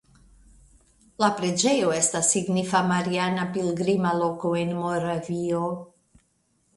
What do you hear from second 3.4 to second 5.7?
pilgrima loko en Moravio.